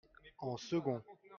en 0.41 0.57
second. 0.57 1.03